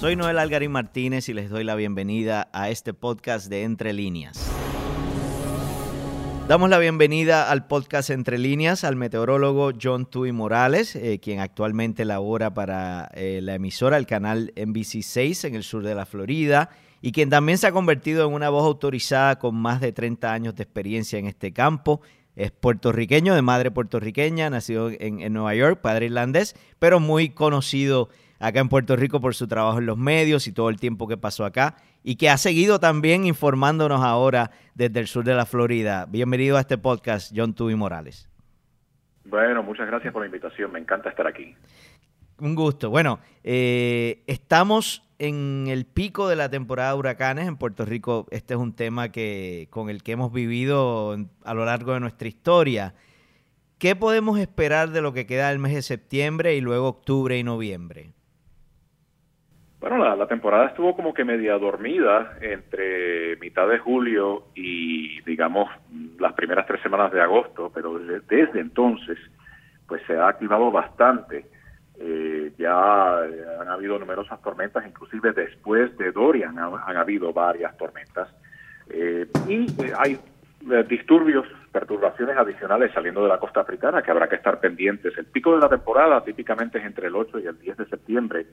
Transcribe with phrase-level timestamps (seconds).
[0.00, 4.50] Soy Noel Algarín Martínez y les doy la bienvenida a este podcast de Entre Líneas.
[6.48, 12.06] Damos la bienvenida al podcast Entre Líneas al meteorólogo John Tui Morales, eh, quien actualmente
[12.06, 16.70] labora para eh, la emisora, el canal NBC6 en el sur de la Florida,
[17.02, 20.54] y quien también se ha convertido en una voz autorizada con más de 30 años
[20.54, 22.00] de experiencia en este campo.
[22.36, 28.08] Es puertorriqueño, de madre puertorriqueña, nacido en, en Nueva York, padre irlandés, pero muy conocido
[28.40, 31.16] acá en Puerto Rico por su trabajo en los medios y todo el tiempo que
[31.16, 36.06] pasó acá y que ha seguido también informándonos ahora desde el sur de la Florida.
[36.08, 38.28] Bienvenido a este podcast, John Tubi Morales.
[39.24, 41.54] Bueno, muchas gracias por la invitación, me encanta estar aquí.
[42.38, 42.88] Un gusto.
[42.88, 48.26] Bueno, eh, estamos en el pico de la temporada de huracanes en Puerto Rico.
[48.30, 51.14] Este es un tema que con el que hemos vivido
[51.44, 52.94] a lo largo de nuestra historia.
[53.76, 57.44] ¿Qué podemos esperar de lo que queda del mes de septiembre y luego octubre y
[57.44, 58.14] noviembre?
[59.80, 65.70] Bueno, la, temporada estuvo como que media dormida entre mitad de julio y, digamos,
[66.18, 69.16] las primeras tres semanas de agosto, pero desde, entonces,
[69.88, 71.46] pues se ha activado bastante.
[71.98, 78.28] Eh, ya han habido numerosas tormentas, inclusive después de Dorian han, habido varias tormentas.
[78.90, 80.18] Eh, y eh, hay
[80.90, 85.16] disturbios, perturbaciones adicionales saliendo de la costa africana que habrá que estar pendientes.
[85.16, 88.46] El pico de la temporada típicamente es entre el 8 y el 10 de septiembre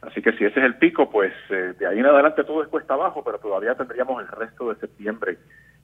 [0.00, 2.68] Así que si ese es el pico, pues eh, de ahí en adelante todo es
[2.68, 5.38] cuesta abajo, pero todavía tendríamos el resto de septiembre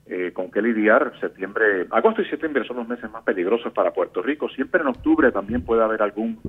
[0.05, 1.11] eh, con qué lidiar.
[1.19, 4.47] Septiembre, agosto y septiembre son los meses más peligrosos para Puerto Rico.
[4.49, 6.39] Siempre en octubre también puede haber algún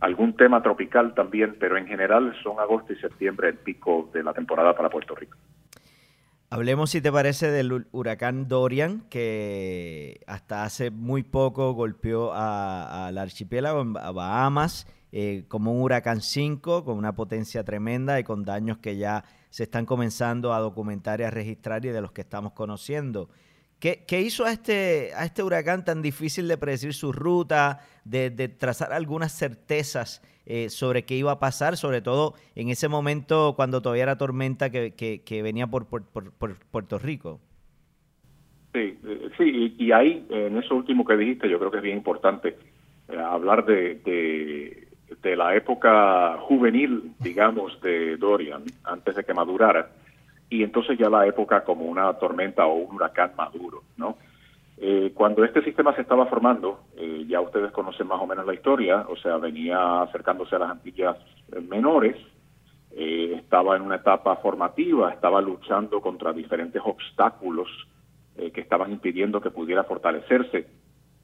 [0.00, 4.34] algún tema tropical también, pero en general son agosto y septiembre el pico de la
[4.34, 5.38] temporada para Puerto Rico.
[6.50, 13.98] Hablemos, si te parece, del huracán Dorian, que hasta hace muy poco golpeó al archipiélago,
[13.98, 18.96] a Bahamas eh, como un huracán 5 con una potencia tremenda y con daños que
[18.96, 23.28] ya se están comenzando a documentar y a registrar y de los que estamos conociendo.
[23.78, 28.92] ¿Qué, hizo a este, a este huracán tan difícil de predecir su ruta, de, trazar
[28.92, 34.02] algunas certezas eh, sobre qué iba a pasar, sobre todo en ese momento cuando todavía
[34.02, 36.02] era tormenta que, venía por, por,
[36.72, 37.40] Puerto Rico?
[38.72, 41.98] Sí, eh, sí, y, ahí, en eso último que dijiste, yo creo que es bien
[41.98, 42.56] importante
[43.06, 44.83] hablar de
[45.36, 49.88] la época juvenil, digamos, de Dorian, antes de que madurara,
[50.50, 54.16] y entonces ya la época como una tormenta o un huracán maduro, ¿no?
[54.76, 58.54] Eh, cuando este sistema se estaba formando, eh, ya ustedes conocen más o menos la
[58.54, 61.16] historia, o sea, venía acercándose a las Antillas
[61.68, 62.16] menores,
[62.90, 67.68] eh, estaba en una etapa formativa, estaba luchando contra diferentes obstáculos
[68.52, 70.66] que estaban impidiendo que pudiera fortalecerse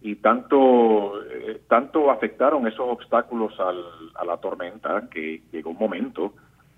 [0.02, 3.84] y tanto, eh, tanto afectaron esos obstáculos al,
[4.14, 6.32] a la tormenta que llegó un momento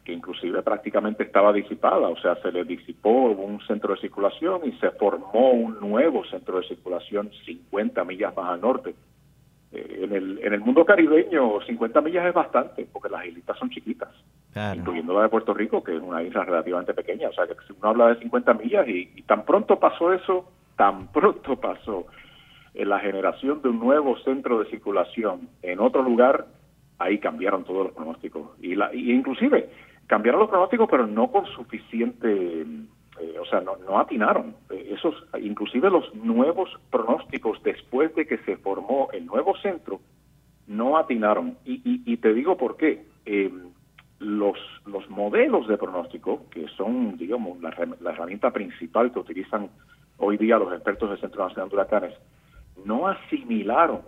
[0.04, 4.72] que inclusive prácticamente estaba disipada, o sea, se le disipó un centro de circulación y
[4.78, 8.96] se formó un nuevo centro de circulación 50 millas más al norte.
[9.70, 13.70] Eh, en, el, en el mundo caribeño 50 millas es bastante, porque las islitas son
[13.70, 14.08] chiquitas,
[14.74, 17.72] incluyendo la de Puerto Rico, que es una isla relativamente pequeña, o sea, que si
[17.72, 22.06] uno habla de 50 millas y, y tan pronto pasó eso, tan pronto pasó
[22.74, 26.46] en la generación de un nuevo centro de circulación en otro lugar,
[26.98, 28.50] ahí cambiaron todos los pronósticos.
[28.60, 29.70] Y, la, y inclusive
[30.06, 34.54] cambiaron los pronósticos, pero no con suficiente, eh, o sea, no, no atinaron.
[34.70, 40.00] Eh, esos, inclusive los nuevos pronósticos después de que se formó el nuevo centro,
[40.66, 41.58] no atinaron.
[41.64, 43.04] Y, y, te digo por qué.
[43.26, 43.52] Eh,
[44.18, 44.56] los,
[44.86, 49.68] los modelos de pronóstico, que son, digamos, la, la herramienta principal que utilizan
[50.16, 52.14] hoy día los expertos del Centro Nacional de Huracanes,
[52.84, 54.02] no asimilaron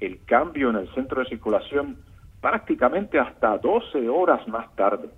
[0.00, 1.98] el cambio en el centro de circulación
[2.40, 5.10] prácticamente hasta 12 horas más tarde.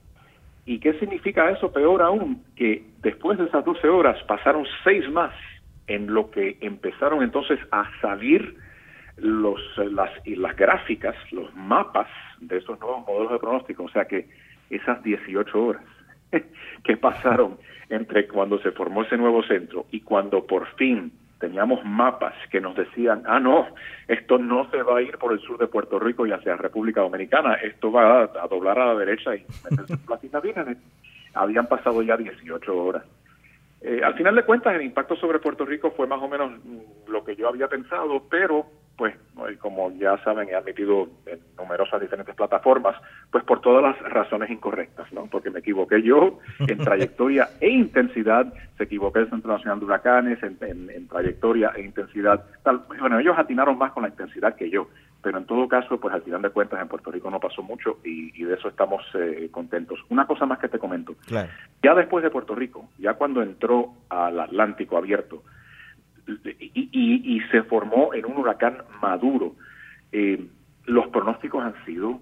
[0.64, 1.72] ¿Y qué significa eso?
[1.72, 5.32] Peor aún, que después de esas 12 horas pasaron seis más
[5.86, 8.56] en lo que empezaron entonces a salir
[9.16, 12.08] los, las, las gráficas, los mapas
[12.40, 13.84] de esos nuevos modelos de pronóstico.
[13.84, 14.28] O sea que
[14.70, 15.82] esas 18 horas
[16.84, 17.58] que pasaron
[17.88, 22.76] entre cuando se formó ese nuevo centro y cuando por fin teníamos mapas que nos
[22.76, 23.66] decían, ah, no,
[24.06, 27.00] esto no se va a ir por el sur de Puerto Rico y hacia República
[27.00, 30.78] Dominicana, esto va a, doblar a la derecha y meterse
[31.34, 33.02] Habían pasado ya 18 horas.
[33.80, 36.52] Eh, al final de cuentas, el impacto sobre Puerto Rico fue más o menos
[37.08, 38.64] lo que yo había pensado, pero
[38.96, 39.14] pues
[39.58, 42.96] como ya saben, he admitido en numerosas diferentes plataformas,
[43.30, 45.26] pues por todas las razones incorrectas, ¿no?
[45.26, 50.38] Porque me equivoqué yo en trayectoria e intensidad, se equivocó el Centro Nacional de Huracanes
[50.42, 52.44] en, trayectoria e intensidad.
[52.62, 54.88] Tal, bueno, ellos atinaron más con la intensidad que yo,
[55.22, 57.98] pero en todo caso, pues al final de cuentas en Puerto Rico no pasó mucho
[58.04, 60.00] y, de eso estamos eh, contentos.
[60.10, 61.14] Una cosa más que te comento.
[61.82, 65.42] Ya después de Puerto Rico, ya cuando entró al Atlántico abierto
[66.26, 69.54] y, se formó en un huracán maduro,
[70.12, 70.46] eh,
[70.86, 72.20] los pronósticos han sido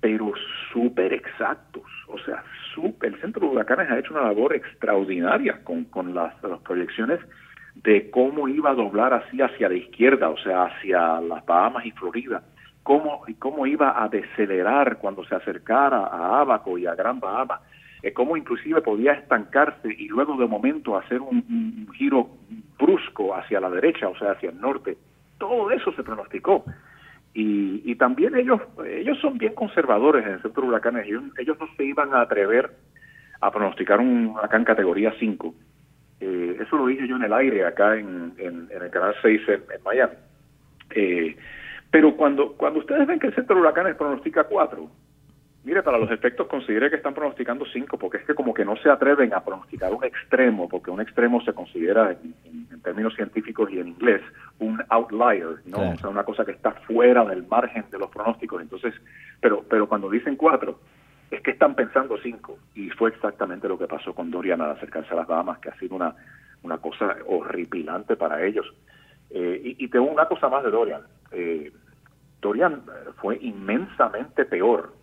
[0.00, 0.32] pero
[0.72, 1.82] súper exactos.
[2.08, 2.42] O sea,
[3.02, 6.34] el Centro de Huracanes ha hecho una labor extraordinaria con, con las,
[6.64, 7.20] proyecciones
[7.74, 11.92] de cómo iba a doblar así hacia la izquierda, o sea, hacia las Bahamas y
[11.92, 12.42] Florida,
[12.82, 17.60] cómo, y cómo iba a decelerar cuando se acercara a Abaco y a Gran Bahama,
[18.02, 22.28] eh, cómo inclusive podía estancarse y luego de momento hacer un giro
[22.78, 24.96] brusco hacia la derecha, o sea, hacia el norte.
[25.38, 26.64] Todo eso se pronosticó.
[27.34, 31.06] Y, también ellos ellos son bien conservadores en el centro de huracanes.
[31.06, 32.70] Ellos, no se iban a atrever
[33.40, 35.54] a pronosticar un huracán categoría 5.
[36.20, 40.14] Eh, eso lo dije yo en el aire acá en, el canal 6 en, Miami.
[40.90, 41.36] Eh,
[41.90, 44.90] pero cuando, cuando ustedes ven que el centro de huracanes pronostica 4,
[45.64, 48.76] Mire, para los efectos considere que están pronosticando cinco, porque es que como que no
[48.76, 53.80] se atreven a pronosticar un extremo, porque un extremo se considera en, términos científicos y
[53.80, 54.22] en inglés
[54.60, 55.90] un outlier, ¿no?
[55.90, 58.62] O sea, una cosa que está fuera del margen de los pronósticos.
[58.62, 58.94] Entonces,
[59.40, 60.78] pero, pero cuando dicen cuatro,
[61.30, 62.58] es que están pensando cinco.
[62.74, 65.78] Y fue exactamente lo que pasó con Dorian al acercarse a las Bahamas, que ha
[65.78, 66.14] sido una,
[66.62, 68.66] una cosa horripilante para ellos.
[69.28, 71.02] Eh, y, y tengo una cosa más de Dorian.
[71.32, 71.72] Eh,
[72.40, 72.82] Dorian
[73.20, 74.97] fue inmensamente peor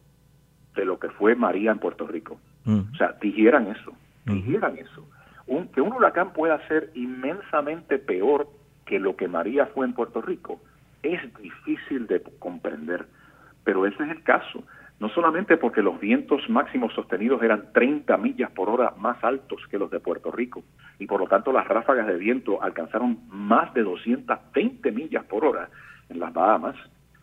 [0.75, 2.39] de lo que fue María en Puerto Rico.
[2.65, 2.81] Mm.
[2.93, 3.93] O sea, dijeran eso,
[4.25, 5.07] dijeran eso.
[5.47, 8.47] Un, que un huracán pueda ser inmensamente peor
[8.85, 10.59] que lo que María fue en Puerto Rico
[11.03, 13.05] es difícil de comprender,
[13.63, 14.63] pero ese es el caso.
[14.99, 19.77] No solamente porque los vientos máximos sostenidos eran 30 millas por hora más altos que
[19.77, 20.63] los de Puerto Rico
[20.99, 25.69] y por lo tanto las ráfagas de viento alcanzaron más de 220 millas por hora
[26.09, 26.75] en las Bahamas,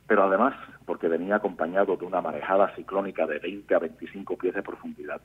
[0.06, 0.54] pero además
[0.84, 5.20] porque venía acompañado de una marejada ciclónica de 20 a 25 pies de profundidad.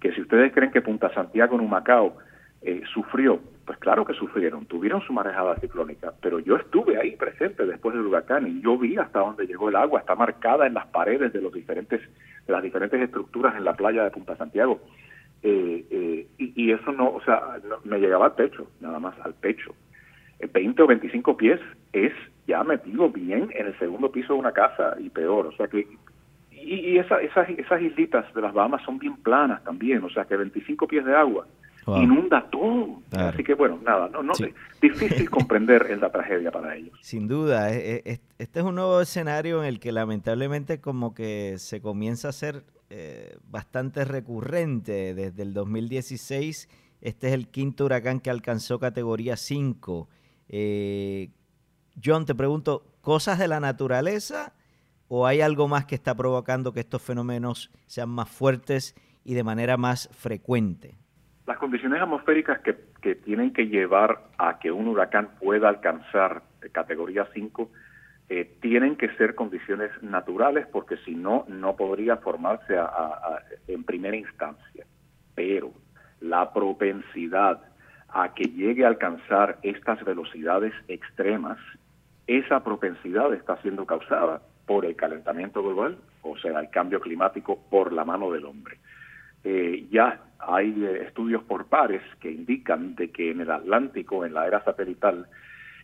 [0.00, 2.16] Que si ustedes creen que Punta Santiago en Humacao
[2.60, 7.66] eh, sufrió, pues claro que sufrieron, tuvieron su marejada ciclónica, pero yo estuve ahí presente
[7.66, 10.86] después del huracán y yo vi hasta dónde llegó el agua, está marcada en las
[10.86, 12.00] paredes de los diferentes,
[12.46, 14.80] las diferentes estructuras en la playa de Punta Santiago.
[15.42, 17.40] Eh, eh, y, eso no, o sea,
[17.82, 19.74] me llegaba al pecho, nada más al pecho.
[20.52, 21.60] 20 o 25 pies
[21.92, 22.12] es
[22.52, 25.46] ya metido bien en el segundo piso de una casa y peor.
[25.46, 25.86] O sea que
[26.50, 30.86] y, esas, esas islitas de las Bahamas son bien planas también, o sea que 25
[30.86, 31.46] pies de agua
[31.86, 33.02] inunda todo.
[33.10, 34.32] Así que bueno, nada, no, no,
[34.80, 36.96] difícil comprender la tragedia para ellos.
[37.00, 42.28] Sin duda, este es un nuevo escenario en el que lamentablemente como que se comienza
[42.28, 45.14] a ser eh, bastante recurrente.
[45.14, 46.68] Desde el 2016,
[47.00, 50.08] este es el quinto huracán que alcanzó categoría 5.
[50.48, 51.30] Eh,
[52.02, 54.52] John, te pregunto, ¿cosas de la naturaleza
[55.08, 58.94] o hay algo más que está provocando que estos fenómenos sean más fuertes
[59.24, 60.94] y de manera más frecuente?
[61.46, 67.70] Las condiciones atmosféricas que, tienen que llevar a que un huracán pueda alcanzar categoría 5
[68.28, 72.76] eh, tienen que ser condiciones naturales porque si no, no podría formarse
[73.66, 74.86] en primera instancia.
[75.34, 75.72] Pero
[76.20, 77.60] la propensidad
[78.08, 81.58] a que llegue a alcanzar estas velocidades extremas
[82.26, 87.92] esa propensidad está siendo causada por el calentamiento global, o sea, el cambio climático por
[87.92, 88.78] la mano del hombre.
[89.44, 94.34] Eh, ya hay eh, estudios por pares que indican de que en el Atlántico, en
[94.34, 95.26] la era satelital,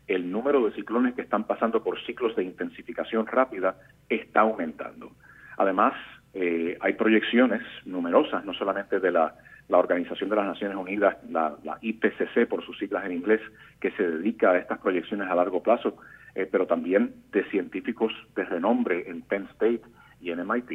[0.06, 3.76] el número de ciclones que están pasando por ciclos de intensificación rápida
[4.08, 5.12] está aumentando.
[5.58, 5.94] Además,
[6.34, 9.34] eh, hay proyecciones numerosas, no solamente de la,
[9.70, 13.42] Organización de las Naciones Unidas, la, la, IPCC por sus siglas en inglés,
[13.80, 15.98] que se dedica a estas proyecciones a largo plazo,
[16.38, 19.82] eh, pero también de científicos de renombre en Penn State
[20.20, 20.70] y en MIT,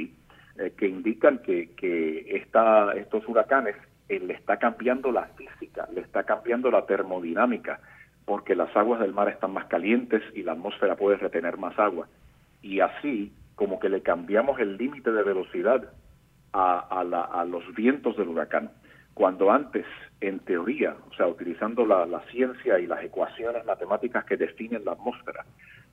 [0.59, 3.77] eh, que indican que, que estos huracanes
[4.09, 7.79] eh, le está cambiando la física, le está cambiando la termodinámica,
[8.25, 12.09] porque las aguas del mar están más calientes y la atmósfera puede retener más agua.
[12.61, 15.93] Y así, como que le cambiamos el límite de velocidad
[16.51, 18.69] a, a los vientos del huracán.
[19.13, 19.85] Cuando antes
[20.21, 25.45] en teoría, o sea, utilizando la, ciencia y las ecuaciones matemáticas que definen la atmósfera,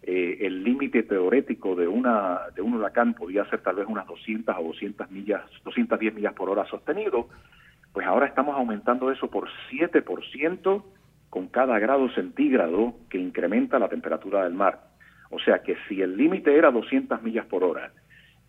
[0.02, 4.56] eh, el límite teórico de una de un huracán podía ser tal vez unas 200
[4.58, 7.28] o 200 millas, 210 millas por hora sostenido,
[7.92, 10.82] pues ahora estamos aumentando eso por 7%
[11.28, 14.80] con cada grado centígrado que incrementa la temperatura del mar.
[15.30, 17.92] O sea que si el límite era 200 millas por hora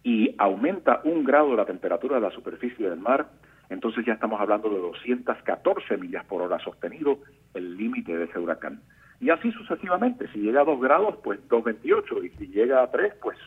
[0.04, 3.28] y aumenta un grado la temperatura de la superficie del mar,
[3.72, 7.20] entonces ya estamos hablando de 214 millas por hora sostenido,
[7.54, 8.82] el límite de ese huracán.
[9.22, 10.28] Y así sucesivamente.
[10.34, 12.26] Si llega a 2 grados, pues 2,28.
[12.26, 13.38] Y si llega a 3, pues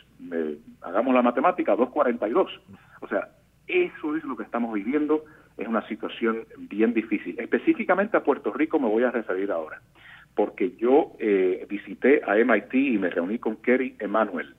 [0.81, 2.47] hagamos la matemática, 2,42.
[3.01, 3.29] O sea,
[3.67, 5.25] eso es lo que estamos viviendo.
[5.57, 7.39] Es una situación bien difícil.
[7.39, 9.79] Específicamente a Puerto Rico me voy a referir ahora,
[10.33, 14.55] porque yo eh, visité a MIT y me reuní con Kerry Emanuel.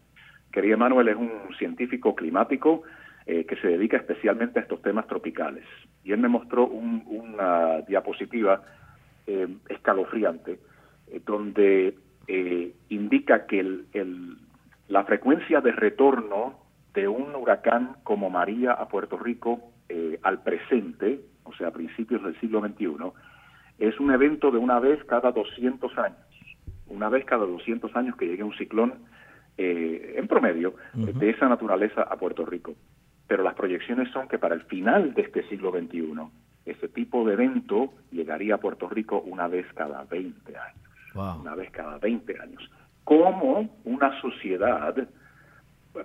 [0.53, 2.85] Kerry Emanuel es un científico climático
[3.27, 5.65] eh, que se dedica especialmente a estos temas tropicales.
[6.05, 8.63] Y él me mostró una diapositiva
[9.27, 10.59] eh, escalofriante
[11.09, 11.95] eh, donde
[12.27, 14.39] eh, indica que el,
[14.89, 16.59] la frecuencia de retorno
[16.95, 22.23] de un huracán como María a Puerto Rico eh, al presente, o sea, a principios
[22.25, 23.13] del siglo XXI,
[23.79, 26.19] es un evento de una vez cada 200 años.
[26.89, 28.95] Una vez cada 200 años que llegue un ciclón
[29.59, 32.75] en promedio de esa naturaleza a Puerto Rico.
[33.27, 36.15] Pero las proyecciones son que para el final de este siglo XXI,
[36.65, 41.71] ese tipo de evento llegaría a Puerto Rico una vez cada 20 años una vez
[41.71, 42.71] cada 20 años.
[43.05, 44.95] ¿Cómo una sociedad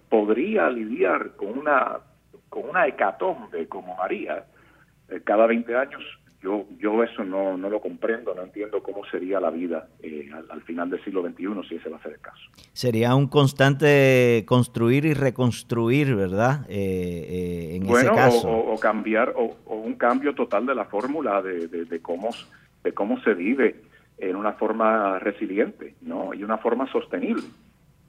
[0.09, 1.97] podría lidiar con una,
[2.49, 4.45] con una hecatombe como María
[5.09, 6.03] eh, cada 20 años?
[6.41, 10.61] Yo, yo eso no, no lo comprendo, no entiendo cómo sería la vida eh, al,
[10.63, 12.41] final del siglo XXI si ese va a ser el caso.
[12.73, 16.65] Sería un constante construir y reconstruir, ¿verdad?
[16.67, 18.49] Eh, en ese caso.
[18.49, 22.29] O, o cambiar, o, un cambio total de la fórmula de, de, de, cómo,
[22.83, 23.75] de cómo se vive
[24.21, 26.33] en una forma resiliente ¿no?
[26.33, 27.43] y una forma sostenible.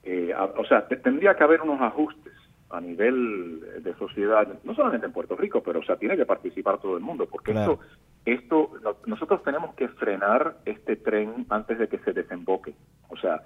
[0.03, 2.33] Eh, o sea, tendría que haber unos ajustes
[2.69, 6.79] a nivel de sociedad, no solamente en Puerto Rico, pero o sea, tiene que participar
[6.79, 7.79] todo el mundo, porque esto,
[8.25, 8.71] esto,
[9.05, 12.73] nosotros tenemos que frenar este tren antes de que se desemboque.
[13.09, 13.41] O sea,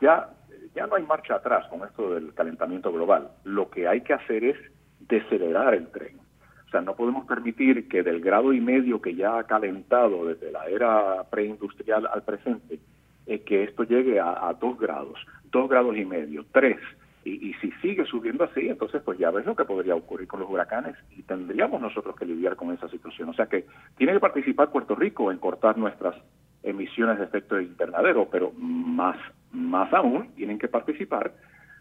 [0.00, 0.30] ya,
[0.74, 3.30] ya no hay marcha atrás con esto del calentamiento global.
[3.44, 4.56] Lo que hay que hacer es
[5.00, 6.18] decelerar el tren.
[6.66, 10.52] O sea, no podemos permitir que del grado y medio que ya ha calentado desde
[10.52, 12.78] la era preindustrial al presente,
[13.26, 15.18] eh, que esto llegue a, dos grados,
[15.50, 16.78] dos grados y medio, tres.
[17.24, 20.40] Y, y, si sigue subiendo así, entonces pues ya ves lo que podría ocurrir con
[20.40, 23.28] los huracanes y tendríamos nosotros que lidiar con esa situación.
[23.28, 26.16] O sea que tiene que participar Puerto Rico en cortar nuestras
[26.62, 29.16] emisiones de efecto invernadero, pero más,
[29.52, 31.32] más aún tienen que participar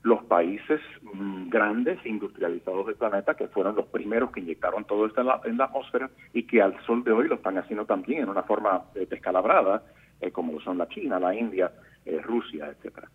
[0.04, 5.22] los países mm, grandes industrializados del planeta que fueron los primeros que inyectaron todo esto
[5.22, 8.44] en la, atmósfera y que al sol de hoy lo están haciendo también en una
[8.44, 9.84] forma eh, descalabrada,
[10.20, 11.72] eh, como son la China, la India,
[12.06, 13.10] eh, Rusia, etcétera.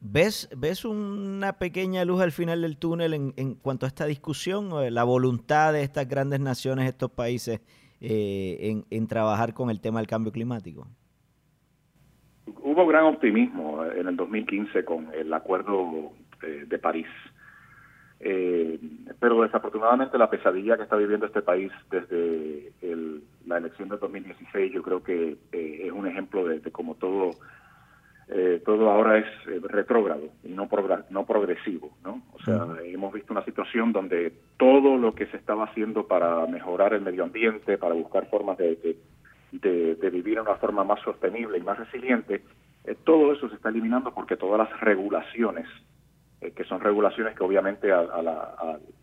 [0.00, 4.70] ¿Ves, ¿Ves una pequeña luz al final del túnel en, en cuanto a esta discusión,
[4.94, 7.60] la voluntad de estas grandes naciones, estos países,
[8.00, 10.86] en, en trabajar con el tema del cambio climático?
[12.62, 16.12] hubo gran optimismo en el 2015 con el acuerdo
[16.42, 17.06] eh, de, París.
[18.20, 18.78] Eh,
[19.20, 22.72] pero desafortunadamente la pesadilla que está viviendo este país desde
[23.46, 27.30] la elección de 2016 yo creo que eh, es un ejemplo de, cómo todo
[28.64, 30.68] todo ahora es retrógrado y no
[31.10, 35.64] no progresivo no o sea hemos visto una situación donde todo lo que se estaba
[35.64, 38.98] haciendo para mejorar el medio ambiente para buscar formas de
[39.52, 42.42] de, vivir de una forma más sostenible y más resiliente,
[42.84, 45.66] eh, todo eso se está eliminando porque todas las regulaciones,
[46.40, 48.02] eh, que son regulaciones que obviamente a,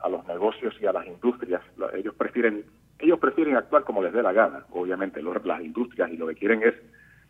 [0.09, 1.61] los negocios y a las industrias,
[1.93, 2.63] ellos prefieren
[2.97, 6.63] ellos prefieren actuar como les dé la gana, obviamente las industrias y lo que quieren
[6.63, 6.75] es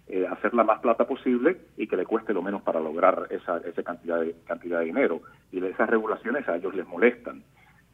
[0.07, 3.57] eh, hacer la más plata posible y que le cueste lo menos para lograr esa,
[3.57, 5.21] esa cantidad de cantidad de dinero
[5.51, 7.43] y esas regulaciones a ellos les molestan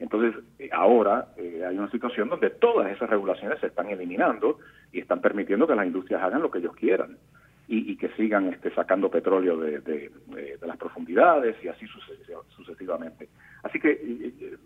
[0.02, 4.58] entonces, eh, ahora eh, hay una situación donde todas esas regulaciones se están eliminando
[4.92, 7.20] y están permitiendo que las industrias hagan lo que ellos quieran
[7.68, 10.12] y, que sigan este, sacando petróleo de,
[10.60, 11.86] las profundidades y así
[12.50, 13.30] sucesivamente.
[13.64, 14.58] Así que eh,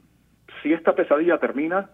[0.64, 1.90] si esta pesadilla termina,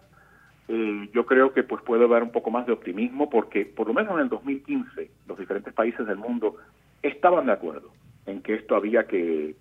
[1.12, 4.14] yo creo que pues puede haber un poco más de optimismo porque por lo menos
[4.14, 6.58] en el 2015 los diferentes países del mundo
[7.02, 7.92] estaban de acuerdo
[8.26, 9.56] en que esto había que,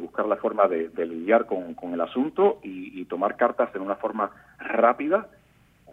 [0.00, 5.28] buscar la forma de, lidiar con, el asunto y, tomar cartas en una forma rápida.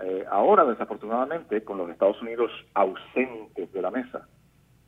[0.01, 4.27] Eh, ahora, desafortunadamente, con los Estados Unidos ausentes de la mesa,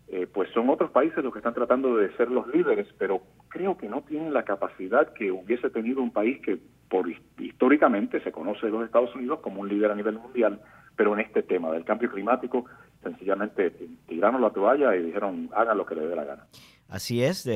[0.08, 3.78] eh, pues son otros países los que están tratando de ser los líderes, pero creo
[3.78, 6.60] que no tienen la capacidad que hubiese tenido un país que
[6.92, 10.60] por históricamente se conoce de los Estados Unidos como un líder a nivel mundial,
[10.98, 12.66] pero en este tema del cambio climático
[13.02, 13.72] sencillamente
[14.08, 16.48] tiraron la toalla y dijeron hagan lo que les dé la gana.
[16.90, 17.48] Así es,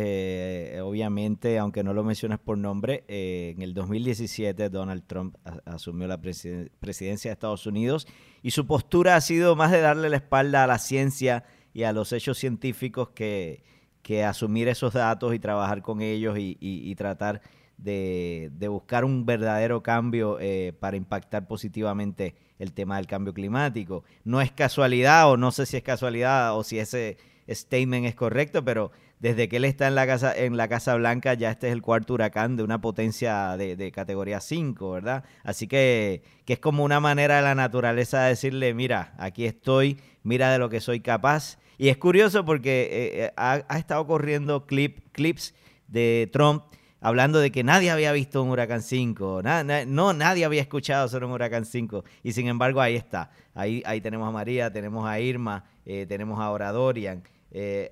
[0.81, 6.21] obviamente, aunque no lo mencionas por nombre, eh, en el 2017 Donald Trump asumió la
[6.21, 8.07] presidencia de Estados Unidos
[8.41, 11.91] y su postura ha sido más de darle la espalda a la ciencia y a
[11.91, 13.65] los hechos científicos que,
[14.05, 17.41] que asumir esos datos y trabajar con ellos y, tratar
[17.77, 24.03] de, buscar un verdadero cambio eh, para impactar positivamente el tema del cambio climático.
[24.23, 27.17] No es casualidad, o no sé si es casualidad, o si ese
[27.47, 31.33] statement es correcto, pero desde que él está en la Casa, en la casa Blanca
[31.33, 35.23] ya este es el cuarto huracán de una potencia de, categoría 5, ¿verdad?
[35.43, 39.99] Así que, que, es como una manera de la naturaleza de decirle, mira, aquí estoy,
[40.23, 41.57] mira de lo que soy capaz.
[41.77, 45.53] Y es curioso porque eh, eh, ha, estado corriendo clip, clips
[45.87, 46.63] de Trump
[47.05, 49.43] hablando de que nadie había visto un huracán 5,
[49.85, 54.01] no, nadie había escuchado sobre un huracán 5, y sin embargo ahí está, ahí, ahí
[54.01, 57.21] tenemos a María, tenemos a Irma, eh, tenemos a Dorian,
[57.51, 57.89] eh,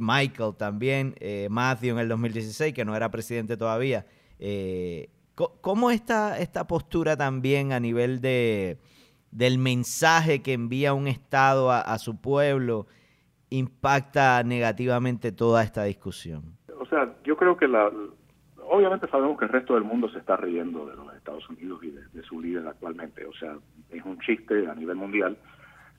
[0.00, 4.04] Michael también, eh, Matthew en el 2016, que no era presidente todavía.
[4.40, 8.78] Eh, ¿Cómo está esta postura también a nivel de,
[9.30, 12.88] del mensaje que envía un Estado a, su pueblo
[13.48, 16.56] impacta negativamente toda esta discusión?
[16.80, 17.92] O sea, yo creo que la,
[18.68, 21.90] obviamente sabemos que el resto del mundo se está riendo de los Estados Unidos y
[21.90, 23.24] de, su líder actualmente.
[23.24, 23.56] O sea,
[23.90, 25.36] es un chiste a nivel mundial.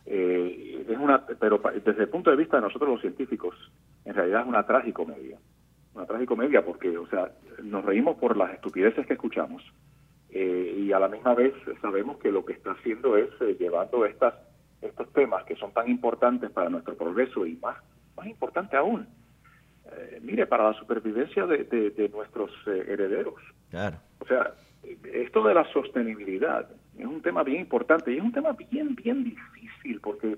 [0.05, 3.55] Eh, es una, pero desde el punto de vista de nosotros los científicos,
[4.05, 5.37] en realidad es una tragicomedia.
[5.93, 7.31] Una tragicomedia porque, o sea,
[7.63, 9.63] nos reímos por las estupideces que escuchamos
[10.29, 14.05] eh, y a la misma vez sabemos que lo que está haciendo es eh, llevando
[14.05, 14.35] estas
[14.81, 17.77] estos temas que son tan importantes para nuestro progreso y más,
[18.15, 19.07] más importante aún,
[20.21, 23.41] mire, para la supervivencia de, de, nuestros herederos.
[23.69, 23.97] Claro.
[24.19, 24.53] O sea,
[25.13, 29.23] esto de la sostenibilidad es un tema bien importante y es un tema bien, bien
[29.23, 30.37] difícil porque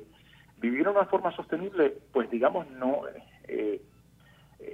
[0.58, 3.03] vivir de una forma sostenible, pues digamos, no
[3.48, 3.82] eh,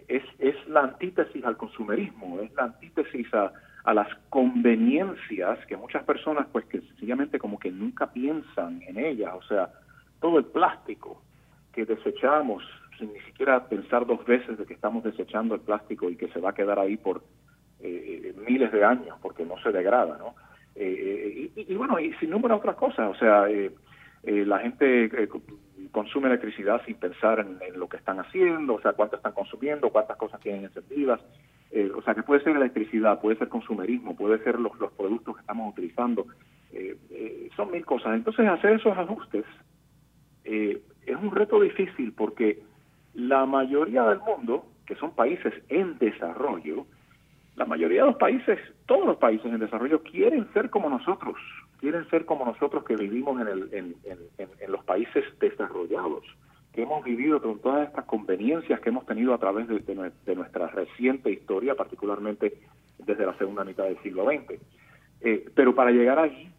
[0.08, 3.52] es, es la antítesis al consumerismo, es la antítesis a,
[3.84, 9.32] a las conveniencias que muchas personas, pues que sencillamente como que nunca piensan en ellas,
[9.34, 9.70] o sea,
[10.20, 11.22] todo el plástico
[11.72, 12.64] que desechamos
[12.98, 16.40] sin ni siquiera pensar dos veces de que estamos desechando el plástico y que se
[16.40, 17.24] va a quedar ahí por
[17.82, 20.36] eh, miles de años porque no se degrada, ¿no?
[20.76, 23.72] Eh, y, bueno, y sin número otras cosas, o sea, eh,
[24.24, 25.30] la gente
[25.92, 30.18] consume electricidad sin pensar en, lo que están haciendo, o sea, cuánto están consumiendo, cuántas
[30.18, 31.22] cosas tienen encendidas,
[31.96, 35.42] o sea, que puede ser electricidad, puede ser consumerismo, puede ser los, los productos que
[35.42, 36.26] estamos utilizando,
[37.56, 38.16] son mil cosas.
[38.16, 39.46] Entonces, hacer esos ajustes
[40.44, 42.64] es un reto difícil porque
[43.16, 46.86] la mayoría del mundo, que son países en desarrollo,
[47.56, 51.36] la mayoría de los países, todos los países en desarrollo quieren ser como nosotros,
[51.80, 53.96] quieren ser como nosotros que vivimos en, el, en,
[54.38, 56.24] en, los países desarrollados,
[56.74, 61.32] que hemos vivido con todas estas conveniencias que hemos tenido a través de, nuestra reciente
[61.32, 62.58] historia, particularmente
[63.00, 64.60] desde la segunda mitad del siglo XX.
[65.22, 66.50] Eh, pero para llegar allí,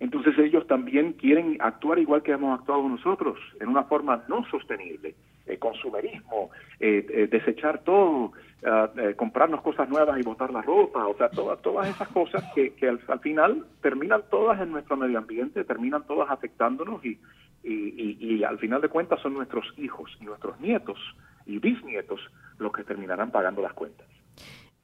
[0.00, 5.14] entonces ellos también quieren actuar igual que hemos actuado nosotros, en una forma no sostenible,
[5.46, 8.32] eh, consumerismo, eh, eh, desechar todo,
[8.64, 12.74] ah, comprarnos cosas nuevas y botar la ropa, o sea, todas, todas esas cosas que,
[12.74, 17.20] que al, final terminan todas en nuestro medio ambiente, terminan todas afectándonos y,
[17.62, 20.98] y, y, al final de cuentas son nuestros hijos y nuestros nietos
[21.46, 22.20] y bisnietos
[22.58, 24.06] los que terminarán pagando las cuentas.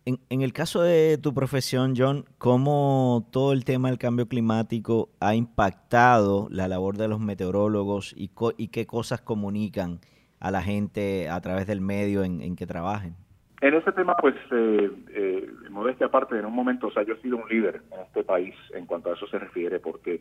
[0.05, 5.11] En, en, el caso de tu profesión, John, ¿cómo todo el tema del cambio climático
[5.19, 10.01] ha impactado la labor de los meteorólogos y, y qué cosas comunican
[10.43, 13.15] a la gente a través del medio en, que trabajen?
[13.61, 17.23] En ese tema, pues, eh, eh, modestia aparte, en un momento, o sea, yo he
[17.23, 20.21] sido un líder en este país en cuanto a eso se refiere, porque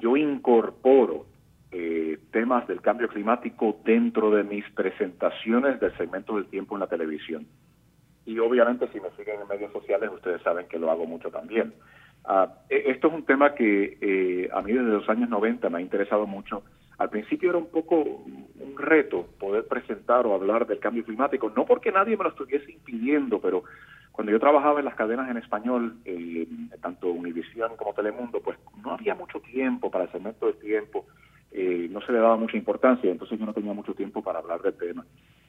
[0.00, 1.26] yo incorporo
[1.70, 6.88] eh, temas del cambio climático dentro de mis presentaciones del segmento del tiempo en la
[6.88, 7.46] televisión.
[8.26, 11.72] Y obviamente, si me siguen en medios sociales, ustedes saben que lo hago mucho también.
[12.68, 15.80] E, esto es un tema que eh, a mí desde los años 90 me ha
[15.80, 16.64] interesado mucho
[17.02, 18.24] al principio era un poco
[18.72, 22.72] un reto poder presentar o hablar del cambio climático, no porque nadie me lo estuviese
[22.72, 23.64] impidiendo, pero
[24.12, 26.46] cuando yo trabajaba en las cadenas en español, eh,
[26.80, 31.06] tanto Univisión como Telemundo, pues no había mucho tiempo para el segmento de tiempo,
[31.50, 34.60] eh, no se le daba mucha importancia, entonces yo no tenía mucho tiempo para hablar
[34.60, 35.04] del tema.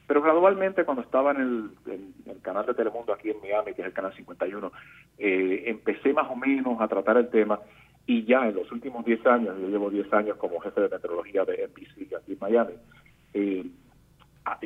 [0.06, 3.94] Pero gradualmente, cuando estaba en el, canal de Telemundo aquí en Miami, que es el
[3.94, 4.70] canal 51,
[5.18, 7.58] eh, empecé más o menos a tratar el tema
[8.06, 11.44] y ya en los últimos 10 años, yo llevo 10 años como jefe de meteorología
[11.44, 12.74] de NBC aquí en Miami,
[13.34, 13.66] eh,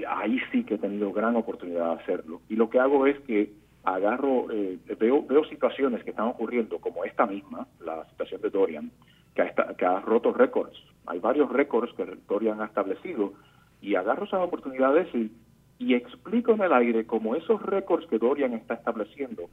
[0.08, 2.40] ahí sí que he tenido gran oportunidad de hacerlo.
[2.48, 3.52] Y lo que hago es que
[3.84, 8.90] agarro, eh, veo, veo situaciones que están ocurriendo, como esta misma, la situación de Dorian,
[9.34, 10.76] que ha, roto récords.
[11.06, 13.34] Hay varios récords que Dorian ha establecido
[13.80, 15.30] y agarro esas oportunidades y,
[15.78, 19.48] y explico en el aire cómo esos récords que Dorian está estableciendo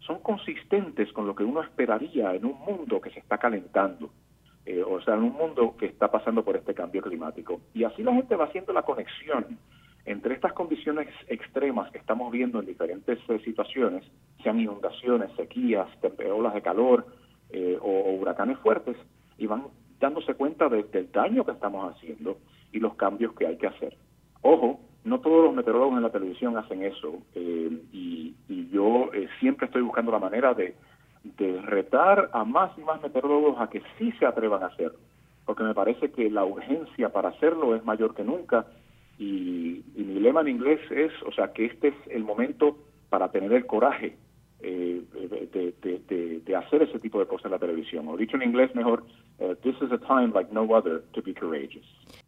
[0.00, 4.10] son consistentes con lo que uno esperaría en un mundo que se está calentando,
[4.70, 7.60] eh, o sea, en un mundo que está pasando por este cambio climático.
[7.74, 9.58] Y así la gente va haciendo la conexión
[10.04, 14.04] entre estas condiciones extremas que estamos viendo en diferentes eh, situaciones
[14.44, 15.88] sean inundaciones, sequías,
[16.32, 17.04] olas de calor
[17.50, 18.96] eh, o, huracanes fuertes,
[19.38, 19.64] y van
[19.98, 22.38] dándose cuenta del daño que estamos haciendo
[22.72, 23.96] y los cambios que hay que hacer.
[24.40, 28.36] Ojo, no todos los meteorólogos en la televisión hacen eso, eh, y,
[28.72, 30.76] yo siempre estoy buscando la manera de,
[31.22, 34.98] de retar a más y más meteorólogos a que sí se atrevan a hacerlo,
[35.44, 38.66] porque me parece que la urgencia para hacerlo es mayor que nunca,
[39.18, 42.76] y, y mi lema en inglés es, o sea, que este es el momento
[43.10, 44.16] para tener el coraje
[44.62, 48.08] eh, de, de, hacer ese tipo de cosas en la televisión.
[48.08, 49.04] O dicho en inglés mejor,
[49.38, 51.86] uh, this is a time like no other to be courageous.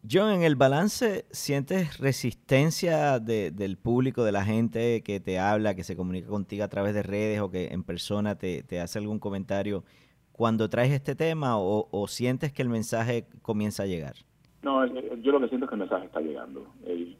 [0.09, 5.83] John, en el balance, ¿sientes resistencia del público, de la gente que te habla, que
[5.83, 9.19] se comunica contigo a través de redes o que en persona te, te hace algún
[9.19, 9.83] comentario
[10.31, 14.15] cuando traes este tema o, o sientes que el mensaje comienza a llegar?
[14.63, 16.65] No, yo lo que siento es que el mensaje está llegando.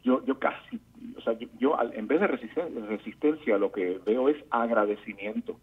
[0.02, 0.80] yo, yo casi,
[1.24, 5.56] sea, yo, en vez de resistencia, lo que veo es agradecimiento.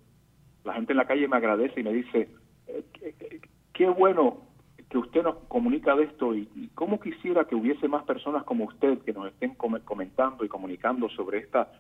[0.64, 2.30] La gente en la calle me agradece y me dice,
[2.68, 3.42] eh,
[3.74, 4.42] qué, bueno
[4.90, 9.00] que usted nos comunica de esto y, cómo quisiera que hubiese más personas como usted
[9.00, 11.72] que nos estén comentando y comunicando sobre esta,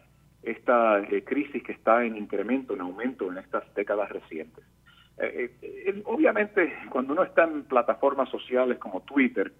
[0.43, 4.63] esta eh, crisis que está en incremento, en aumento en estas décadas recientes.
[5.17, 9.51] Eh, obviamente, cuando uno está en plataformas sociales como Twitter,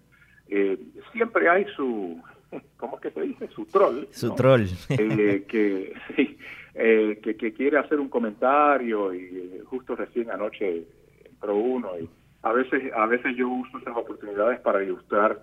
[0.47, 0.77] eh,
[1.13, 2.21] siempre hay su,
[2.77, 3.47] ¿cómo es que se dice?
[3.49, 4.05] Su troll.
[4.11, 4.65] Su troll.
[4.89, 6.37] Eh, que, sí,
[6.73, 10.85] eh, que, que, quiere hacer un comentario y justo recién anoche
[11.25, 12.09] entró uno y
[12.43, 15.39] a veces, a veces yo uso esas oportunidades para ilustrar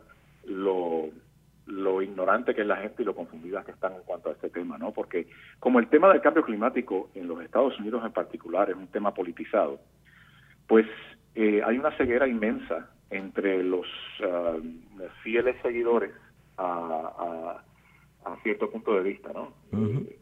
[0.46, 1.08] lo,
[1.66, 4.50] lo ignorante que es la gente y lo confundida que están en cuanto a este
[4.50, 4.92] tema, ¿no?
[4.92, 5.28] Porque
[5.60, 9.14] como el tema del cambio climático en los Estados Unidos en particular es un tema
[9.14, 9.80] politizado,
[10.66, 10.86] pues
[11.36, 13.86] hay una ceguera inmensa entre los
[14.24, 14.56] ah,
[15.22, 16.10] fieles seguidores
[16.58, 17.62] a,
[18.24, 19.52] a, cierto punto de vista, ¿no?
[19.72, 20.18] Eh,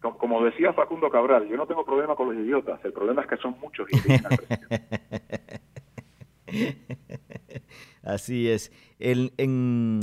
[0.00, 3.36] como, decía Facundo Cabral, yo no tengo problema con los idiotas, el problema es que
[3.36, 3.96] son muchos y
[8.02, 8.72] Así es.
[8.98, 10.00] El, en,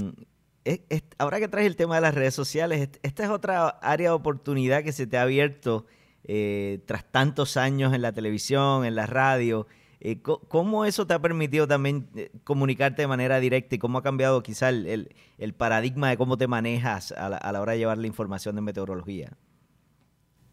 [1.17, 4.83] ahora que traes el tema de las redes sociales, esta es otra área de oportunidad
[4.83, 5.85] que se te ha abierto
[6.23, 9.67] eh, tras tantos años en la televisión, en la radio.
[10.07, 14.03] Eh, ¿Cómo eso te ha permitido también eh, comunicarte de manera directa y cómo ha
[14.03, 17.79] cambiado quizá el, el, paradigma de cómo te manejas a la, a la, hora de
[17.79, 19.31] llevar la información de meteorología?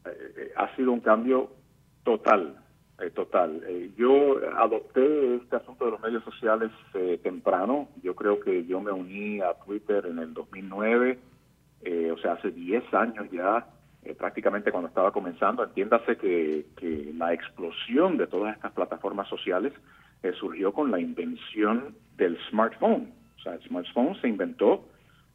[0.07, 1.51] Eh, ha sido un cambio
[2.03, 2.57] total,
[3.15, 3.61] total.
[3.95, 6.71] yo adopté este asunto de los medios sociales
[7.23, 7.91] temprano.
[8.03, 11.19] Yo creo que yo me uní a Twitter en el 2009,
[12.11, 13.67] o sea, hace 10 años ya.
[14.05, 15.62] Eh, prácticamente cuando estaba comenzando.
[15.62, 19.73] Entiéndase que, que, la explosión de todas estas plataformas sociales
[20.25, 23.12] eh, surgió con la invención del smartphone.
[23.38, 24.88] O sea, el smartphone se inventó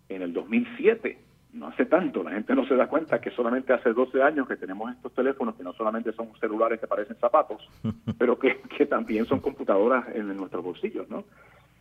[0.09, 1.17] en el 2007,
[1.53, 2.23] no hace tanto.
[2.23, 5.55] La gente no se da cuenta que solamente hace 12 años que tenemos estos teléfonos
[5.55, 7.65] que no solamente son celulares que parecen zapatos,
[8.19, 11.23] pero que, que también son computadoras en, nuestros bolsillos, ¿no?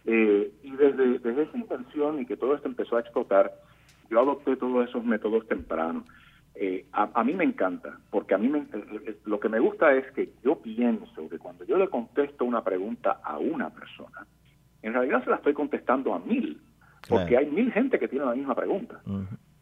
[0.04, 3.52] Eh, y desde, desde esa invención y que todo esto empezó a explotar,
[4.08, 6.04] yo adopté todos esos métodos tempranos.
[6.58, 8.66] Eh, a, mí me encanta, porque a mí me, eh,
[9.06, 12.64] eh, lo que me gusta es que yo pienso que cuando yo le contesto una
[12.64, 14.26] pregunta a una persona,
[14.80, 16.58] en realidad se la estoy contestando a mil,
[17.10, 19.02] porque hay mil gente que tiene la misma pregunta.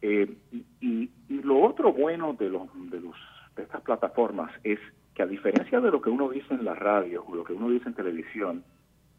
[0.01, 1.09] y,
[1.43, 3.15] lo otro bueno de los, de los
[3.55, 4.79] de estas plataformas es
[5.13, 7.69] que a diferencia de lo que uno dice en la radio o lo que uno
[7.69, 8.63] dice en televisión,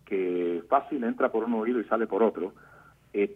[0.06, 2.54] que fácil entra por un oído y sale por otro,
[3.12, 3.30] en,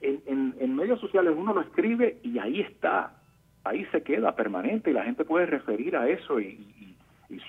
[0.00, 3.15] en medios sociales uno lo escribe y ahí está
[3.68, 6.94] ahí se queda permanente y la gente puede referir a eso y,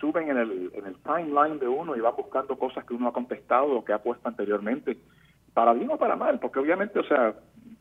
[0.01, 3.13] suben en el, en el timeline de uno y va buscando cosas que uno ha
[3.13, 4.97] contestado o que ha puesto anteriormente,
[5.53, 7.33] para bien o para mal, porque obviamente, o sea,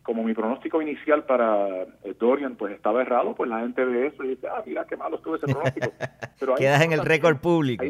[0.03, 4.23] como mi pronóstico inicial para eh, Dorian pues estaba errado, pues la gente ve eso
[4.25, 5.89] y dice, ah, mira qué malo estuvo ese pronóstico.
[6.39, 7.85] Pero Quedas en el récord público.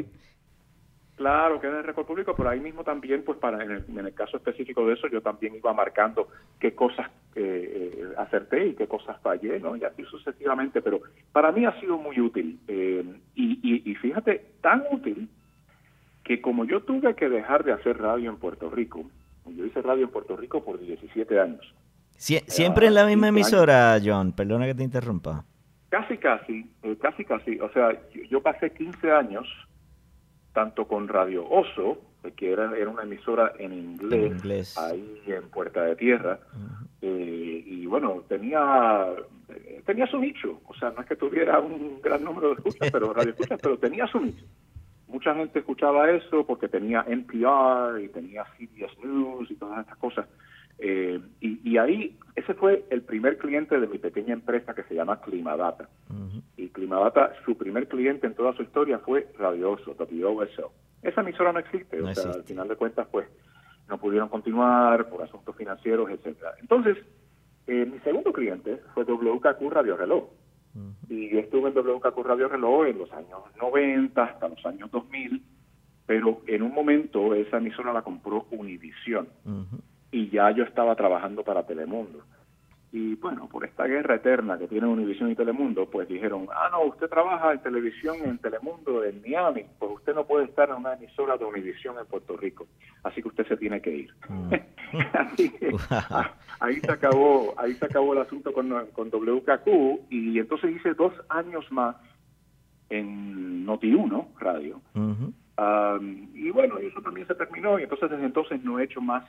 [1.16, 4.36] Claro, queda en el récord público, pero ahí mismo también, pues para en el, caso
[4.36, 6.28] específico de eso, yo también iba marcando
[6.60, 9.76] qué cosas eh, eh, acerté y qué cosas fallé, ¿no?
[9.76, 11.00] Y así sucesivamente, pero
[11.32, 12.60] para mí ha sido muy útil.
[12.68, 13.02] Eh,
[13.34, 15.30] y, y, fíjate, tan útil
[16.22, 19.10] que como yo tuve que dejar de hacer radio en Puerto Rico,
[19.46, 21.74] yo hice radio en Puerto Rico por 17 años.
[22.18, 25.46] siempre en la misma emisora, John, perdona que te interrumpa.
[25.88, 27.58] Casi, casi, casi, casi.
[27.58, 27.98] O sea,
[28.28, 29.46] yo pasé 15 años
[30.56, 31.98] tanto con Radio Oso,
[32.34, 36.40] que era, era una emisora en inglés, ahí en Puerta de Tierra,
[37.02, 39.06] eh, y bueno, tenía
[39.84, 43.12] tenía su nicho, o sea, no es que tuviera un gran número de escuchas, pero
[43.12, 44.46] radio escuchas, pero tenía su nicho.
[45.08, 50.26] Mucha gente escuchaba eso porque tenía NPR y tenía CBS News y todas estas cosas.
[50.78, 55.20] Eh, y, ahí, ese fue el primer cliente de mi pequeña empresa que se llama
[55.20, 55.88] Climadata.
[56.56, 60.72] Y Climadata, su primer cliente en toda su historia fue Radioso, WOSO.
[61.02, 63.26] Esa emisora no existe, o sea, al final de cuentas, pues,
[63.88, 66.52] no pudieron continuar por asuntos financieros, etcétera.
[66.60, 66.98] Entonces,
[67.66, 70.24] eh, mi segundo cliente fue WKQ Radio Reloj.
[71.08, 75.42] Y yo estuve en WKQ Radio Reloj en los años 90 hasta los años 2000,
[76.04, 79.26] pero en un momento esa emisora la compró Univision
[80.10, 82.22] y ya yo estaba trabajando para Telemundo.
[82.92, 86.84] Y bueno, por esta guerra eterna que tienen Univision y Telemundo, pues dijeron, ah, no,
[86.84, 90.94] usted trabaja en televisión en Telemundo en Miami, pues usted no puede estar en una
[90.94, 92.66] emisora de Univision en Puerto Rico,
[93.02, 94.14] así que usted se tiene que ir.
[94.28, 94.52] Mm.
[96.60, 101.12] ahí se acabó, ahí se acabó el asunto con, con WKQ y entonces hice dos
[101.28, 101.96] años más
[102.88, 104.80] en Noti1 Radio.
[106.34, 109.24] y bueno, eso también se terminó y entonces desde entonces no he hecho más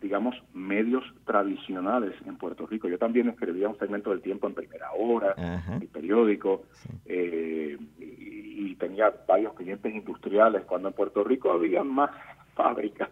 [0.00, 2.88] digamos, medios tradicionales en Puerto Rico.
[2.88, 5.34] Yo también escribía un segmento del tiempo en primera hora,
[5.80, 6.64] el periódico,
[7.04, 12.10] eh, y, tenía varios clientes industriales cuando en Puerto Rico había más
[12.54, 13.10] fábricas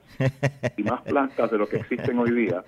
[0.79, 2.65] y más plantas de lo que existen hoy día.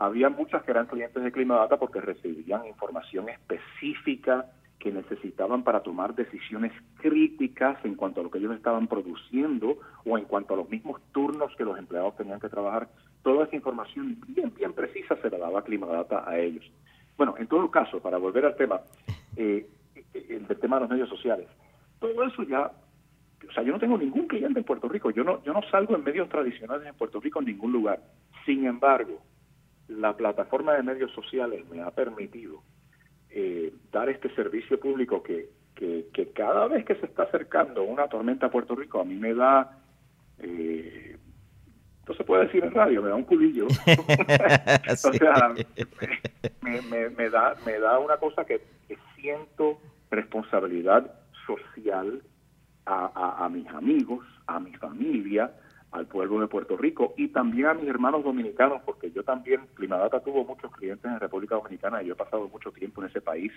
[0.00, 4.46] Había muchas que eran clientes de Climadata porque recibían información específica
[4.80, 10.18] que necesitaban para tomar decisiones críticas en cuanto a lo que ellos estaban produciendo o
[10.18, 12.88] en cuanto a los mismos turnos que los empleados tenían que trabajar.
[13.22, 16.64] Toda esa información bien, bien precisa se la daba Climadata a ellos.
[17.16, 18.80] Bueno, en todo caso, para volver al tema,
[19.36, 19.66] eh,
[20.14, 21.46] el tema de los medios sociales,
[21.98, 22.72] todo eso ya,
[23.46, 25.94] o sea, yo no tengo ningún cliente en Puerto Rico, yo no, yo no salgo
[25.94, 28.00] en medios tradicionales en Puerto Rico en ningún lugar.
[28.46, 29.20] Sin embargo,
[29.88, 32.62] la plataforma de medios sociales me ha permitido
[33.28, 38.46] eh, dar este servicio público que, que, cada vez que se está acercando una tormenta
[38.46, 39.78] a Puerto Rico, a mí me da,
[40.38, 41.16] eh,
[42.10, 43.66] no se puede decir en radio, me da un culillo.
[43.68, 45.54] o sea,
[46.60, 48.60] me, me, da, me da una cosa que,
[49.14, 49.78] siento
[50.10, 51.12] responsabilidad
[51.46, 52.22] social
[52.86, 55.52] a, a mis amigos, a mi familia,
[55.92, 60.20] al pueblo de Puerto Rico y también a mis hermanos dominicanos, porque yo también, Climadata
[60.20, 63.52] tuvo muchos clientes en República Dominicana y yo he pasado mucho tiempo en ese país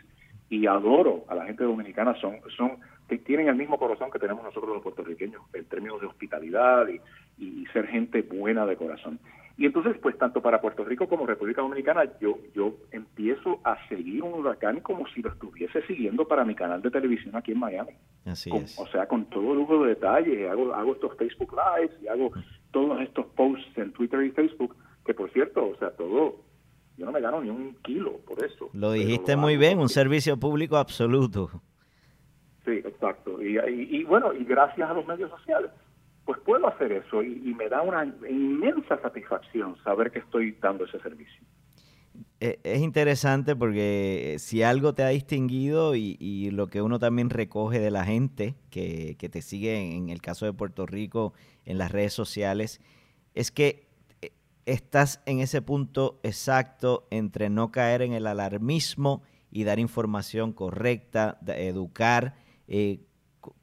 [0.50, 4.44] y adoro a la gente dominicana, son, son, que tienen el mismo corazón que tenemos
[4.44, 7.00] nosotros los puertorriqueños en términos de hospitalidad y,
[7.38, 9.20] y ser gente buena de corazón.
[9.56, 14.24] Y entonces, pues tanto para Puerto Rico como República Dominicana, yo, yo empiezo a seguir
[14.24, 17.92] un huracán como si lo estuviese siguiendo para mi canal de televisión aquí en Miami.
[18.26, 18.80] Así es.
[18.80, 22.32] O sea, con todo lujo de detalle, hago, hago estos Facebook Lives y hago
[22.72, 26.38] todos estos posts en Twitter y Facebook, que por cierto, o sea, todo,
[26.98, 28.72] yo no me gano ni un kilo por eso.
[28.74, 31.52] Lo dijiste muy bien, un servicio público absoluto.
[32.66, 33.40] Sí, exacto.
[33.44, 35.70] y, y bueno, y gracias a los medios sociales
[36.26, 41.00] pues puedo hacer eso y, me da una inmensa satisfacción saber que estoy dando ese
[41.00, 41.44] servicio.
[42.40, 47.80] E, es interesante porque si algo te ha distinguido y, lo que uno también recoge
[47.80, 51.34] de la gente que, te sigue en, el caso de Puerto Rico
[51.66, 52.80] en las redes sociales,
[53.34, 53.88] es que
[54.22, 54.32] eh,
[54.66, 61.38] estás en ese punto exacto entre no caer en el alarmismo y dar información correcta,
[61.48, 62.36] educar,
[62.68, 63.02] eh,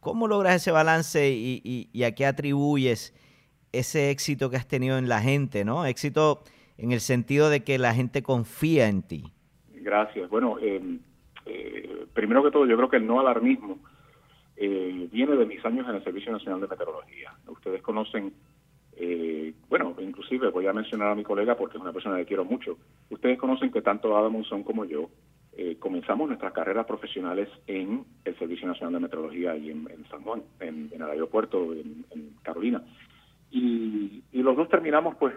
[0.01, 3.15] ¿Cómo logras ese balance y, a qué atribuyes
[3.73, 5.87] ese éxito que has tenido en la gente, ¿no?
[5.87, 6.43] Éxito
[6.77, 9.33] en el sentido de que la gente confía en ti.
[9.75, 10.29] Gracias.
[10.29, 10.99] Bueno, em,
[11.47, 13.79] eh, primero que todo, yo creo que el no alarmismo
[14.57, 17.33] eh, viene de mis años en el Servicio Nacional de Meteorología.
[17.47, 18.33] Ustedes conocen,
[18.97, 22.45] eh, bueno, inclusive voy a mencionar a mi colega porque es una persona que quiero
[22.45, 22.77] mucho.
[23.09, 25.09] Ustedes conocen que tanto Adam son como yo
[25.63, 30.43] eh, comenzamos nuestras carreras profesionales en el Servicio Nacional de Meteorología y en, San Juan,
[30.59, 32.07] en, el aeropuerto en,
[32.43, 32.83] Carolina.
[33.51, 35.35] Y, los dos terminamos pues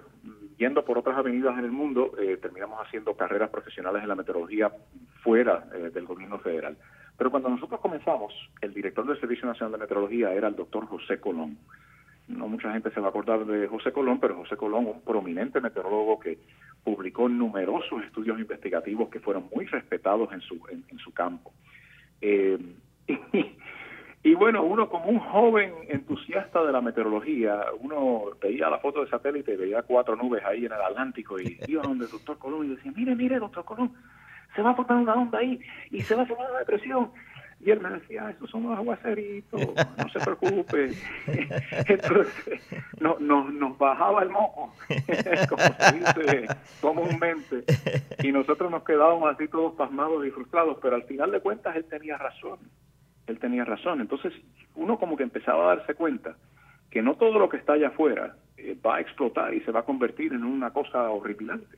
[0.58, 4.72] yendo por otras avenidas en el mundo, eh, terminamos haciendo carreras profesionales en la meteorología
[5.22, 6.78] fuera eh, del gobierno federal.
[7.18, 11.20] Pero cuando nosotros comenzamos, el director del Servicio Nacional de Meteorología era el doctor José
[11.20, 11.58] Colón
[12.28, 15.60] no mucha gente se va a acordar de José Colón, pero José Colón, un prominente
[15.60, 16.40] meteorólogo que
[16.84, 21.54] publicó numerosos estudios investigativos que fueron muy respetados en su, en, su campo.
[22.22, 22.58] Eh,
[24.24, 29.10] y, bueno, uno como un joven entusiasta de la meteorología, uno veía la foto de
[29.10, 32.66] satélite y veía cuatro nubes ahí en el Atlántico y iba donde el doctor Colón
[32.66, 33.92] y decía, mire, mire, doctor Colón,
[34.56, 35.60] se va a formar una onda ahí
[35.92, 37.12] y se va a formar una depresión
[37.66, 39.62] y él me decía, esos son los aguaceritos,
[39.98, 40.92] no se preocupe.
[41.88, 42.62] Entonces,
[43.00, 44.74] no, nos bajaba el moco,
[45.50, 46.48] como se dice
[46.82, 47.64] comúnmente.
[48.22, 51.86] Y nosotros nos quedábamos así todos pasmados y frustrados, pero al final de cuentas él
[51.86, 52.60] tenía razón.
[53.28, 54.02] Él tenía razón.
[54.02, 54.34] Entonces,
[54.76, 56.36] uno como que empezaba a darse cuenta
[56.90, 59.82] que no todo lo que está allá afuera eh, va a explotar y se va
[59.82, 61.78] a convertir en una cosa horripilante.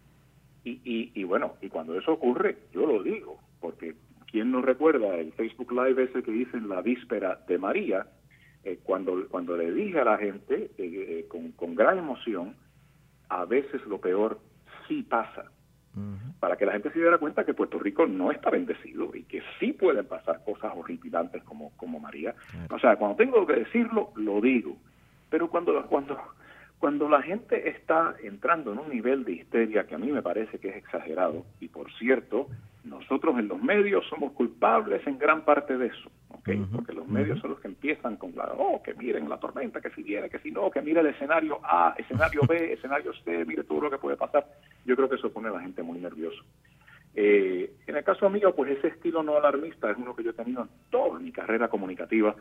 [0.64, 3.94] Y, y, y bueno, y cuando eso ocurre, yo lo digo, porque
[4.36, 8.06] ¿quién no recuerda el Facebook Live ese que hice en la víspera de María?
[8.66, 12.54] Eh, cuando, cuando le dije a la gente eh, eh, con, con gran emoción,
[13.30, 14.42] a veces lo peor
[14.90, 15.46] sí pasa
[16.42, 19.42] para que la gente se diera cuenta que Puerto Rico no está bendecido y que
[19.58, 22.36] sí pueden pasar cosas horripilantes como, como María.
[22.70, 24.76] O sea, cuando tengo que decirlo, lo digo.
[25.30, 26.20] Pero cuando, cuando,
[26.78, 30.60] cuando la gente está entrando en un nivel de histeria que a mí me parece
[30.60, 32.50] que es exagerado, y por cierto,
[32.86, 36.64] nosotros en los medios somos culpables en gran parte de eso, ¿okay?
[36.72, 39.90] porque los medios son los que empiezan con la, oh, que miren la tormenta, que
[39.90, 43.64] si viene, que si no, que mire el escenario A, escenario B, escenario C, mire
[43.64, 44.46] todo lo que puede pasar.
[44.86, 46.44] Yo creo que eso pone a la gente muy nervioso.
[47.16, 50.34] Eh, en el caso mío, pues ese estilo no alarmista es uno que yo he
[50.34, 52.36] tenido en toda mi carrera comunicativa,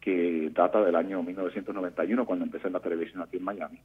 [0.00, 3.80] que data del año 1991, cuando empecé en la televisión aquí en Miami,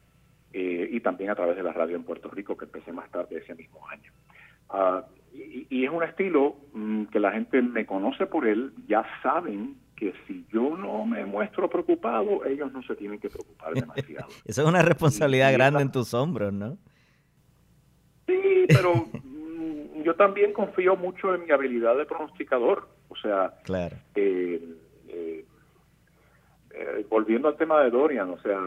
[0.52, 3.38] eh, y también a través de la radio en Puerto Rico, que empecé más tarde
[3.38, 4.12] ese mismo año.
[4.70, 5.02] Uh,
[5.34, 10.14] y, es un estilo mm, que la gente me conoce por él, ya saben que
[10.28, 14.30] si yo no me muestro preocupado, ellos no se tienen que preocupar demasiado.
[14.46, 16.78] Eso es una responsabilidad grande en tus hombros, ¿no?
[18.28, 22.88] Sí, pero mm, yo también confío mucho en mi habilidad de pronosticador.
[23.10, 23.98] O sea, claro.
[24.16, 24.62] Eh,
[25.08, 25.46] eh,
[26.72, 28.60] eh, volviendo al tema de Dorian, o sea,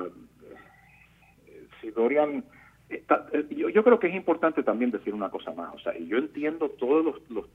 [1.81, 2.45] si Dorian
[2.91, 6.19] eh, yo, creo que es importante también decir una cosa más, o sea, y yo
[6.19, 7.47] entiendo todos los, los,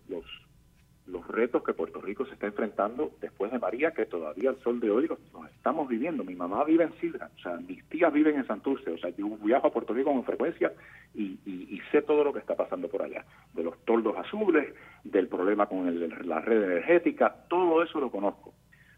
[1.08, 4.80] los, retos que Puerto Rico se está enfrentando después de María, que todavía al sol
[4.80, 5.20] de hoy los,
[5.54, 6.24] estamos viviendo.
[6.24, 9.28] Mi mamá vive en Sidra, o sea, mis tías viven en Santurce, o sea, yo
[9.42, 10.72] viajo a Puerto Rico con frecuencia
[11.14, 15.28] y, y, sé todo lo que está pasando por allá, de los toldos azules, del
[15.28, 18.54] problema con la red energética, todo eso lo conozco.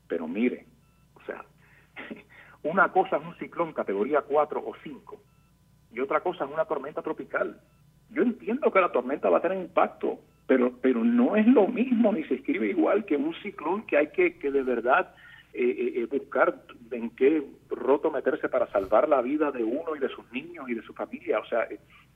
[0.07, 0.65] Pero mire,
[1.15, 1.43] o sea,
[2.63, 5.21] una cosa es un ciclón categoría 4 o 5
[5.97, 7.59] y otra cosa es una tormenta tropical.
[8.11, 12.13] Yo entiendo que la tormenta va a tener impacto, pero, pero no es lo mismo
[12.13, 15.15] ni se escribe igual que un ciclón que hay que, que de verdad
[15.53, 19.99] eh, eh, eh, buscar en qué roto meterse para salvar la vida de uno y
[19.99, 21.39] de sus niños y de su familia.
[21.39, 21.67] O sea,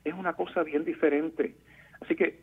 [0.04, 1.56] es una cosa bien diferente.
[2.00, 2.38] Así que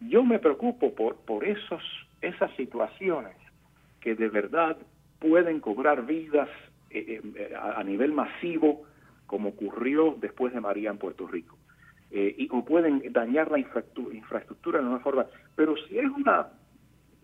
[0.00, 1.82] yo me preocupo por, por esos,
[2.20, 3.36] esas situaciones
[4.00, 4.76] que de verdad
[5.18, 6.48] pueden cobrar vidas
[7.60, 8.86] a nivel masivo
[9.26, 11.56] como ocurrió después de María en Puerto Rico.
[12.10, 15.26] Eh, y o pueden dañar la infraestructura, de una forma.
[15.54, 16.48] Pero si es una,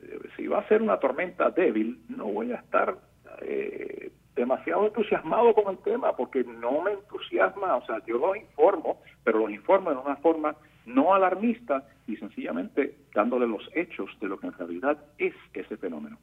[0.02, 2.98] eh, si va a ser una tormenta débil, no voy a estar
[3.42, 9.00] eh, demasiado entusiasmado con el tema, porque no me entusiasma, o sea, yo lo informo,
[9.24, 14.38] pero lo informo de una forma no alarmista y sencillamente dándole los hechos de lo
[14.38, 16.18] que en realidad es ese fenómeno.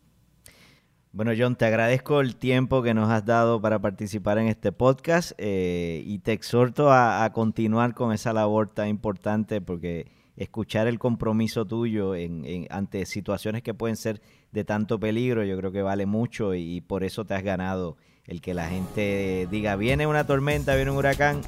[1.11, 5.31] Bueno, John, te agradezco el tiempo que nos has dado para participar en este podcast
[5.39, 10.05] eh, y te exhorto a, continuar con esa labor tan importante porque
[10.37, 15.71] escuchar el compromiso tuyo en, ante situaciones que pueden ser de tanto peligro, yo creo
[15.71, 20.05] que vale mucho y, por eso te has ganado el que la gente diga, viene
[20.05, 21.41] una tormenta, viene un huracán,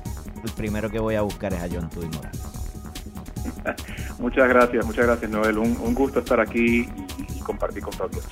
[0.43, 2.09] el primero que voy a buscar es a John Tuy
[4.19, 5.59] Muchas gracias, muchas gracias Noel.
[5.59, 6.89] Un, gusto estar aquí
[7.35, 8.27] y, compartir con todos.